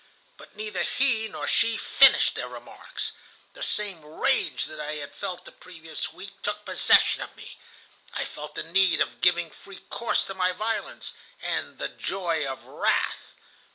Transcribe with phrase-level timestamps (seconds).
[0.35, 3.11] "But neither he nor she finished their remarks.
[3.53, 7.59] The same rage that I had felt the previous week took possession of me.
[8.15, 12.63] I felt the need of giving free course to my violence and 'the joy of
[12.65, 13.35] wrath.